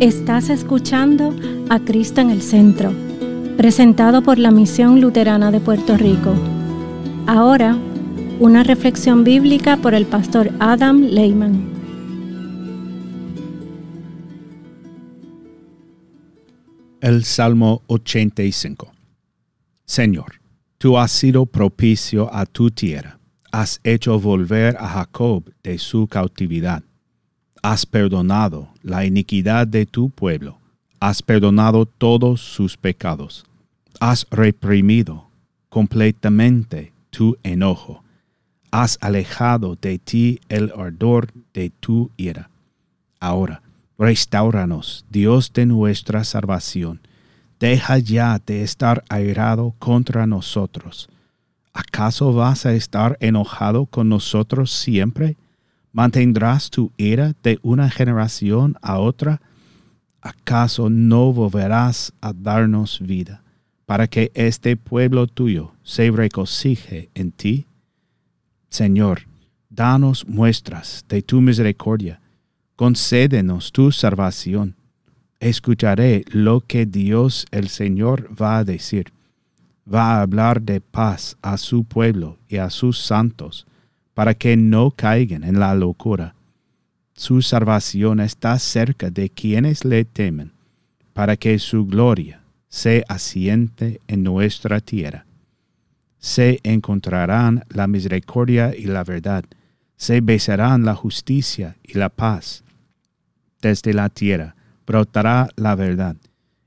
[0.00, 1.36] Estás escuchando
[1.68, 2.90] a Cristo en el Centro,
[3.58, 6.32] presentado por la Misión Luterana de Puerto Rico.
[7.26, 7.76] Ahora,
[8.38, 11.68] una reflexión bíblica por el pastor Adam Lehman.
[17.02, 18.90] El Salmo 85.
[19.84, 20.40] Señor,
[20.78, 23.20] tú has sido propicio a tu tierra,
[23.52, 26.84] has hecho volver a Jacob de su cautividad
[27.62, 30.58] has perdonado la iniquidad de tu pueblo,
[30.98, 33.44] has perdonado todos sus pecados,
[34.00, 35.28] has reprimido
[35.68, 38.02] completamente tu enojo,
[38.70, 42.50] has alejado de ti el ardor de tu ira.
[43.18, 43.62] Ahora,
[43.98, 47.00] restauranos, Dios de nuestra salvación,
[47.58, 51.08] deja ya de estar airado contra nosotros.
[51.72, 55.36] ¿Acaso vas a estar enojado con nosotros siempre?
[55.92, 59.40] ¿Mantendrás tu ira de una generación a otra?
[60.20, 63.42] ¿Acaso no volverás a darnos vida
[63.86, 67.66] para que este pueblo tuyo se regocije en ti?
[68.68, 69.22] Señor,
[69.68, 72.20] danos muestras de tu misericordia,
[72.76, 74.76] concédenos tu salvación.
[75.40, 79.12] Escucharé lo que Dios el Señor va a decir.
[79.92, 83.66] Va a hablar de paz a su pueblo y a sus santos
[84.14, 86.34] para que no caigan en la locura.
[87.14, 90.52] Su salvación está cerca de quienes le temen,
[91.12, 95.26] para que su gloria se asiente en nuestra tierra.
[96.18, 99.44] Se encontrarán la misericordia y la verdad,
[99.96, 102.64] se besarán la justicia y la paz.
[103.60, 104.54] Desde la tierra
[104.86, 106.16] brotará la verdad,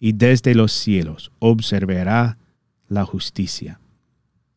[0.00, 2.38] y desde los cielos observará
[2.88, 3.80] la justicia.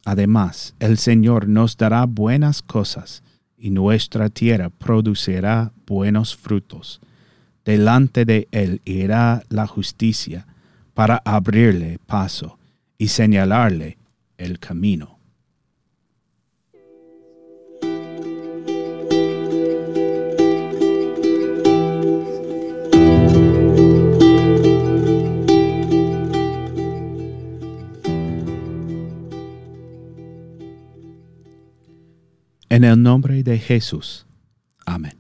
[0.06, 3.24] Además, el Señor nos dará buenas cosas,
[3.58, 7.00] y nuestra tierra producirá buenos frutos.
[7.64, 10.48] Delante de Él irá la justicia,
[10.94, 12.58] para abrirle paso
[12.98, 13.98] y señalarle
[14.38, 15.21] el camino.
[32.82, 34.26] En el nombre de Jesús.
[34.88, 35.20] Amén.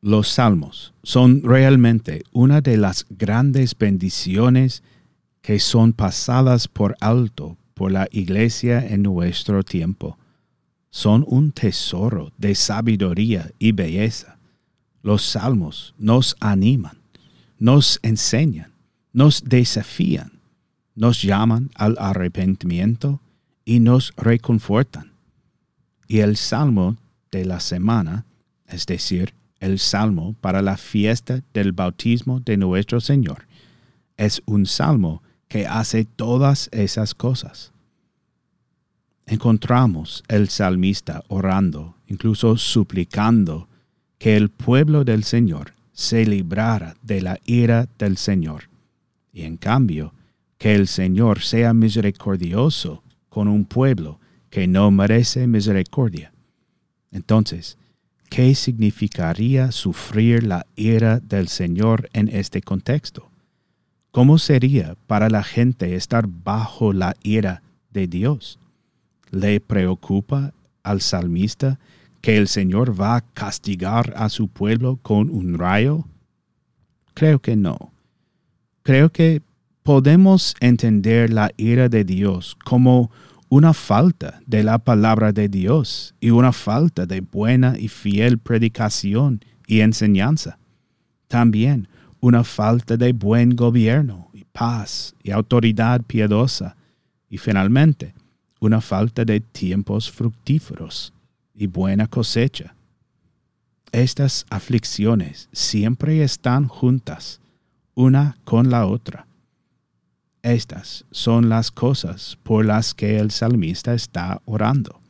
[0.00, 4.84] Los salmos son realmente una de las grandes bendiciones
[5.42, 10.18] que son pasadas por alto por la iglesia en nuestro tiempo.
[10.90, 14.38] Son un tesoro de sabiduría y belleza.
[15.02, 17.02] Los salmos nos animan,
[17.58, 18.72] nos enseñan,
[19.12, 20.38] nos desafían,
[20.94, 23.20] nos llaman al arrepentimiento
[23.64, 25.09] y nos reconfortan
[26.10, 26.96] y el salmo
[27.30, 28.26] de la semana,
[28.66, 33.46] es decir, el salmo para la fiesta del bautismo de nuestro Señor,
[34.16, 37.70] es un salmo que hace todas esas cosas.
[39.24, 43.68] Encontramos el salmista orando, incluso suplicando
[44.18, 48.64] que el pueblo del Señor se librara de la ira del Señor,
[49.32, 50.12] y en cambio
[50.58, 54.18] que el Señor sea misericordioso con un pueblo
[54.50, 56.32] que no merece misericordia.
[57.12, 57.78] Entonces,
[58.28, 63.28] ¿qué significaría sufrir la ira del Señor en este contexto?
[64.10, 67.62] ¿Cómo sería para la gente estar bajo la ira
[67.92, 68.58] de Dios?
[69.30, 71.78] ¿Le preocupa al salmista
[72.20, 76.04] que el Señor va a castigar a su pueblo con un rayo?
[77.14, 77.92] Creo que no.
[78.82, 79.42] Creo que
[79.84, 83.10] podemos entender la ira de Dios como
[83.50, 89.44] una falta de la palabra de Dios y una falta de buena y fiel predicación
[89.66, 90.58] y enseñanza.
[91.26, 91.88] También
[92.20, 96.76] una falta de buen gobierno y paz y autoridad piadosa.
[97.28, 98.14] Y finalmente,
[98.60, 101.12] una falta de tiempos fructíferos
[101.52, 102.76] y buena cosecha.
[103.90, 107.40] Estas aflicciones siempre están juntas,
[107.94, 109.26] una con la otra
[110.42, 115.00] estas son las cosas por las que el salmista está orando.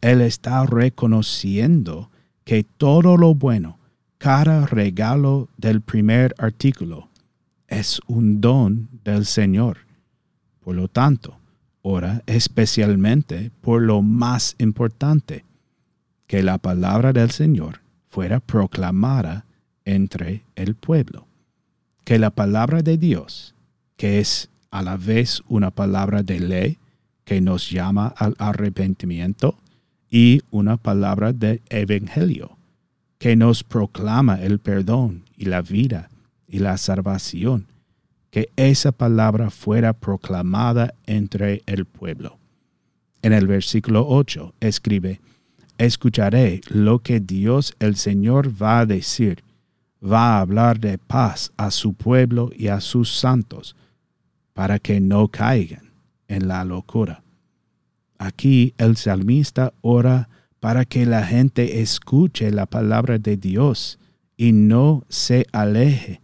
[0.00, 2.10] Él está reconociendo
[2.44, 3.78] que todo lo bueno,
[4.18, 7.08] cada regalo del primer artículo,
[7.68, 9.78] es un don del Señor.
[10.60, 11.38] Por lo tanto,
[11.82, 15.44] ora especialmente por lo más importante,
[16.26, 19.46] que la palabra del Señor fuera proclamada
[19.84, 21.26] entre el pueblo,
[22.04, 23.54] que la palabra de Dios
[24.00, 26.78] que es a la vez una palabra de ley
[27.26, 29.58] que nos llama al arrepentimiento
[30.10, 32.56] y una palabra de evangelio
[33.18, 36.08] que nos proclama el perdón y la vida
[36.48, 37.66] y la salvación,
[38.30, 42.38] que esa palabra fuera proclamada entre el pueblo.
[43.20, 45.20] En el versículo 8 escribe,
[45.76, 49.44] Escucharé lo que Dios el Señor va a decir.
[50.02, 53.76] Va a hablar de paz a su pueblo y a sus santos,
[54.60, 55.90] para que no caigan
[56.28, 57.22] en la locura.
[58.18, 60.28] Aquí el salmista ora
[60.60, 63.98] para que la gente escuche la palabra de Dios
[64.36, 66.20] y no se aleje,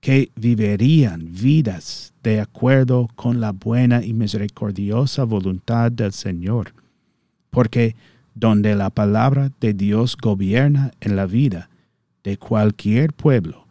[0.00, 6.74] que vivirían vidas de acuerdo con la buena y misericordiosa voluntad del Señor.
[7.48, 7.96] Porque
[8.34, 11.70] donde la palabra de Dios gobierna en la vida
[12.22, 13.66] de cualquier pueblo,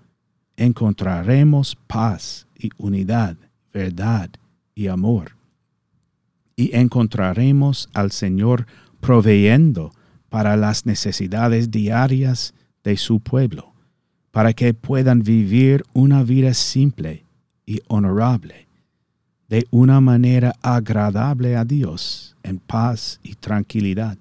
[0.58, 3.38] encontraremos paz y unidad,
[3.76, 4.30] verdad
[4.74, 5.36] y amor
[6.56, 8.68] y encontraremos al Señor
[9.02, 9.92] proveyendo
[10.30, 12.54] para las necesidades diarias
[12.86, 13.74] de su pueblo,
[14.32, 17.26] para que puedan vivir una vida simple
[17.66, 18.68] y honorable,
[19.50, 24.18] de una manera agradable a Dios, en paz y tranquilidad.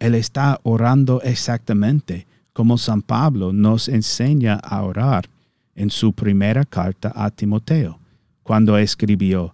[0.00, 5.28] Él está orando exactamente como San Pablo nos enseña a orar
[5.76, 8.00] en su primera carta a Timoteo,
[8.46, 9.52] cuando escribió,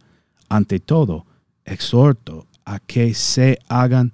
[0.51, 1.25] ante todo,
[1.65, 4.13] exhorto a que se hagan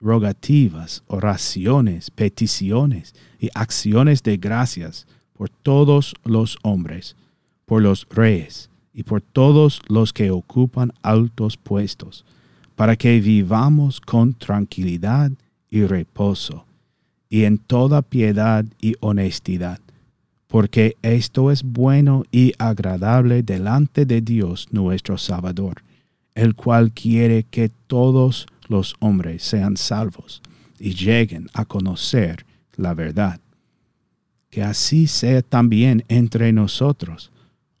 [0.00, 7.14] rogativas, oraciones, peticiones y acciones de gracias por todos los hombres,
[7.64, 12.24] por los reyes y por todos los que ocupan altos puestos,
[12.74, 15.30] para que vivamos con tranquilidad
[15.70, 16.66] y reposo,
[17.30, 19.78] y en toda piedad y honestidad,
[20.52, 25.82] porque esto es bueno y agradable delante de Dios nuestro Salvador
[26.34, 30.42] el cual quiere que todos los hombres sean salvos
[30.78, 32.44] y lleguen a conocer
[32.76, 33.40] la verdad.
[34.50, 37.30] Que así sea también entre nosotros.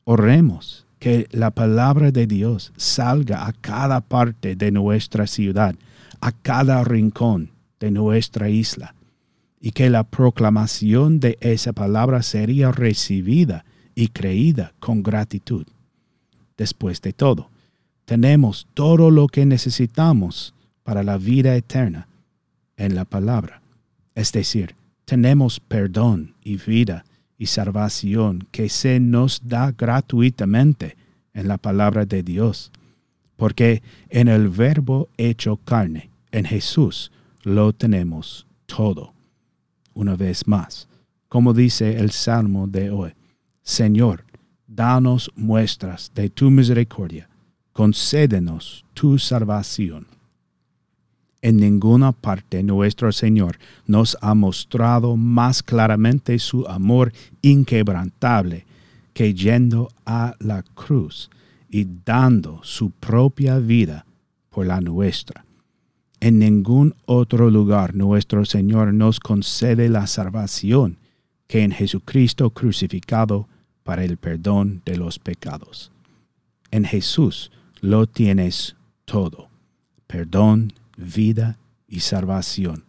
[0.04, 5.74] Oremos que la palabra de Dios salga a cada parte de nuestra ciudad,
[6.20, 8.94] a cada rincón de nuestra isla,
[9.64, 13.64] y que la proclamación de esa palabra sería recibida
[13.94, 15.64] y creída con gratitud.
[16.56, 17.48] Después de todo,
[18.04, 22.08] tenemos todo lo que necesitamos para la vida eterna
[22.76, 23.62] en la palabra.
[24.16, 24.74] Es decir,
[25.04, 27.04] tenemos perdón y vida
[27.38, 30.96] y salvación que se nos da gratuitamente
[31.34, 32.72] en la palabra de Dios.
[33.36, 37.12] Porque en el verbo hecho carne, en Jesús,
[37.44, 39.12] lo tenemos todo.
[39.94, 40.88] Una vez más,
[41.28, 43.12] como dice el Salmo de hoy,
[43.62, 44.24] Señor,
[44.66, 47.28] danos muestras de tu misericordia
[47.72, 50.06] concédenos tu salvación.
[51.40, 58.64] En ninguna parte nuestro Señor nos ha mostrado más claramente su amor inquebrantable
[59.12, 61.30] que yendo a la cruz
[61.68, 64.06] y dando su propia vida
[64.50, 65.44] por la nuestra.
[66.22, 70.98] En ningún otro lugar nuestro Señor nos concede la salvación
[71.48, 73.48] que en Jesucristo crucificado
[73.82, 75.90] para el perdón de los pecados.
[76.70, 79.48] En Jesús lo tienes todo,
[80.06, 81.58] perdón, vida
[81.88, 82.84] y salvación.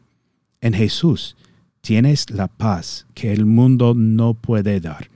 [0.62, 1.36] En Jesús
[1.82, 5.10] tienes la paz que el mundo no puede dar,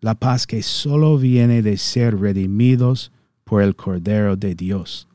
[0.00, 3.10] la paz que solo viene de ser redimidos
[3.42, 5.08] por el Cordero de Dios.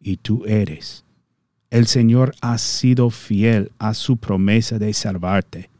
[0.00, 1.01] Y tú eres.
[1.72, 5.70] El Señor ha sido fiel a su promesa de salvarte,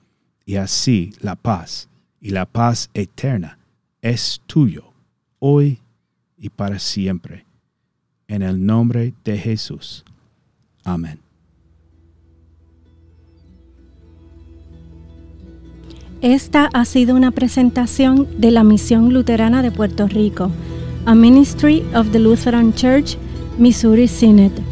[0.47, 3.59] y así la paz y la paz eterna
[4.01, 4.85] es tuyo,
[5.39, 5.81] hoy
[6.39, 7.45] y para siempre
[8.27, 10.03] en el nombre de Jesús.
[10.83, 11.19] Amén.
[16.23, 20.51] Esta ha sido una presentación de la Misión Luterana de Puerto Rico,
[21.05, 23.19] a Ministry of the Lutheran Church,
[23.59, 24.72] Missouri Synod.